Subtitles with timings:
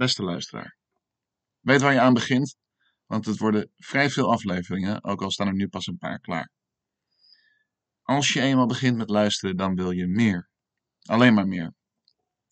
[0.00, 0.76] beste luisteraar.
[1.60, 2.56] Weet waar je aan begint,
[3.06, 6.50] want het worden vrij veel afleveringen, ook al staan er nu pas een paar klaar.
[8.02, 10.48] Als je eenmaal begint met luisteren, dan wil je meer.
[11.02, 11.74] Alleen maar meer.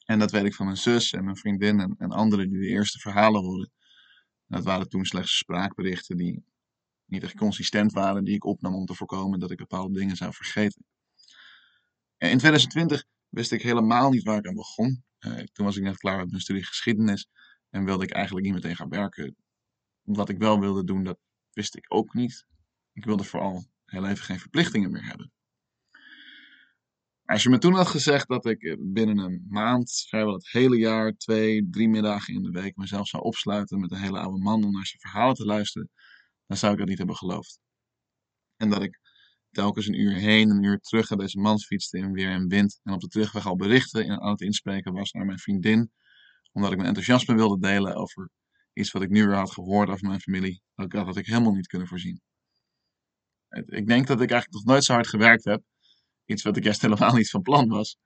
[0.04, 2.66] En dat weet ik van mijn zus en mijn vriendin en, en anderen die de
[2.66, 3.71] eerste verhalen hoorden.
[4.46, 6.44] Dat waren toen slechts spraakberichten die
[7.04, 10.32] niet echt consistent waren, die ik opnam om te voorkomen dat ik bepaalde dingen zou
[10.35, 10.85] vergeten.
[12.17, 15.04] En in 2020 wist ik helemaal niet waar ik aan begon.
[15.18, 17.29] Uh, toen was ik net klaar met mijn studie geschiedenis
[17.71, 19.36] en wilde ik eigenlijk niet meteen gaan werken.
[20.03, 21.18] Wat ik wel wilde doen, dat
[21.53, 22.46] wist ik ook niet.
[22.93, 25.32] Ik wilde vooral heel even geen verplichtingen meer hebben.
[27.25, 31.12] Als je me toen had gezegd dat ik binnen een maand, vrijwel het hele jaar,
[31.12, 34.73] twee, drie middagen in de week mezelf zou opsluiten met een hele oude man om
[34.73, 35.91] naar zijn verhalen te luisteren,
[36.47, 37.61] dan zou ik dat niet hebben geloofd.
[38.57, 39.01] En dat ik
[39.51, 42.81] telkens een uur heen, een uur terug naar deze man fietste in weer en wind
[42.83, 45.92] en op de terugweg al berichten aan het inspreken was naar mijn vriendin,
[46.59, 48.31] omdat ik mijn enthousiasme wilde delen over
[48.73, 51.67] iets wat ik nu weer had gehoord over mijn familie, dat had ik helemaal niet
[51.67, 52.20] kunnen voorzien.
[53.48, 55.62] Ik denk dat ik eigenlijk nog nooit zo hard gewerkt heb
[56.29, 57.98] Iets wat ik juist helemaal niet van plan was.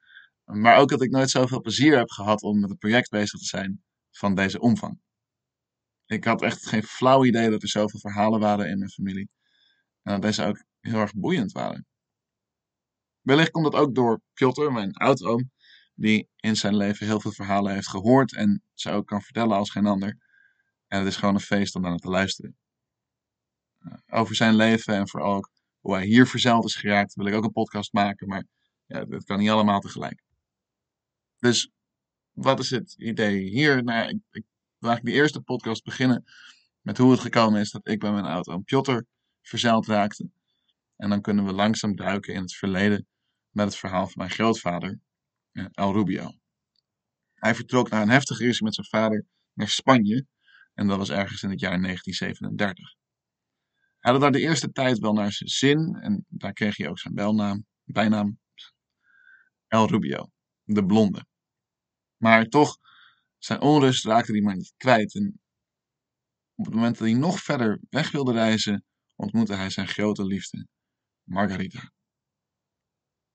[0.45, 3.47] Maar ook dat ik nooit zoveel plezier heb gehad om met een project bezig te
[3.47, 5.01] zijn van deze omvang.
[6.07, 9.31] Ik had echt geen flauw idee dat er zoveel verhalen waren in mijn familie.
[10.03, 11.87] En dat deze ook heel erg boeiend waren.
[13.21, 15.51] Wellicht komt dat ook door Piotr, mijn oudoom,
[15.95, 19.71] die in zijn leven heel veel verhalen heeft gehoord en ze ook kan vertellen als
[19.71, 20.19] geen ander.
[20.87, 22.57] En het is gewoon een feest om naar te luisteren.
[24.07, 27.45] Over zijn leven en vooral ook hoe hij hier verzeild is geraakt, wil ik ook
[27.45, 28.29] een podcast maken.
[28.29, 28.45] Maar
[28.87, 30.23] ja, dat kan niet allemaal tegelijk.
[31.39, 31.71] Dus
[32.33, 33.85] wat is het idee hier?
[33.85, 34.45] Nou, ik, ik
[34.81, 36.25] eigenlijk de eerste podcast beginnen
[36.81, 39.03] met hoe het gekomen is dat ik bij mijn auto een Piotr
[39.43, 40.31] verzeild raakte.
[40.97, 43.07] En dan kunnen we langzaam duiken in het verleden
[43.51, 45.01] met het verhaal van mijn grootvader,
[45.53, 46.33] El Rubio.
[47.35, 50.27] Hij vertrok na een heftige ruzie met zijn vader naar Spanje.
[50.75, 52.95] En dat was ergens in het jaar 1937.
[53.99, 56.99] Hij had daar de eerste tijd wel naar zijn zin en daar kreeg hij ook
[56.99, 58.41] zijn bijnaam, bijnaam
[59.67, 60.31] El Rubio,
[60.63, 61.27] de blonde.
[62.17, 62.79] Maar toch,
[63.39, 65.15] zijn onrust raakte hij maar niet kwijt.
[65.15, 65.41] En
[66.55, 68.85] op het moment dat hij nog verder weg wilde reizen,
[69.15, 70.67] ontmoette hij zijn grote liefde,
[71.23, 71.93] Margarita.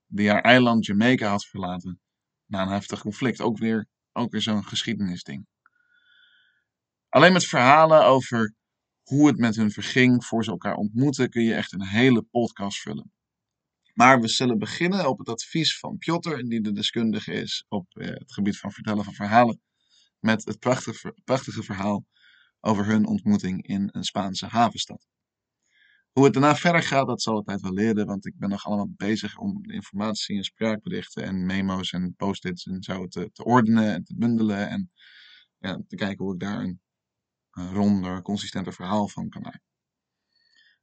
[0.06, 2.00] Die haar eiland Jamaica had verlaten
[2.48, 3.40] na een heftig conflict.
[3.40, 5.46] Ook weer, ook weer zo'n geschiedenisding.
[7.08, 8.54] Alleen met verhalen over
[9.02, 12.80] hoe het met hun verging voor ze elkaar ontmoeten, kun je echt een hele podcast
[12.80, 13.12] vullen.
[13.94, 18.08] Maar we zullen beginnen op het advies van Piotr, die de deskundige is op eh,
[18.08, 19.60] het gebied van vertellen van verhalen,
[20.18, 22.06] met het prachtige, prachtige verhaal
[22.60, 25.06] over hun ontmoeting in een Spaanse havenstad.
[26.18, 28.64] Hoe het daarna verder gaat, dat zal de tijd wel leren, want ik ben nog
[28.64, 33.94] allemaal bezig om informatie en spraakberichten en memo's en post-its en zo te, te ordenen
[33.94, 34.90] en te bundelen en
[35.58, 36.80] ja, te kijken hoe ik daar een
[37.50, 39.62] ronder, consistenter verhaal van kan maken.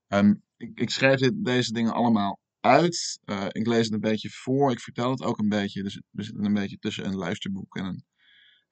[0.07, 3.19] Ehm, ik, ik, schrijf dit, deze dingen allemaal uit.
[3.25, 4.71] Uh, ik lees het een beetje voor.
[4.71, 5.83] Ik vertel het ook een beetje.
[5.83, 8.05] Dus er zit een beetje tussen een luisterboek en een,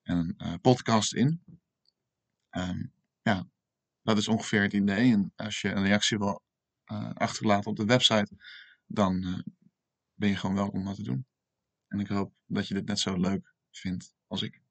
[0.04, 1.44] en een uh, podcast in.
[2.52, 3.48] Um, ja,
[4.02, 5.12] dat is ongeveer het idee.
[5.12, 6.43] En als je een reactie wil
[7.14, 8.36] achterlaten op de website,
[8.86, 9.44] dan
[10.14, 11.26] ben je gewoon welkom om dat te doen.
[11.88, 14.63] En ik hoop dat je dit net zo leuk vindt als ik.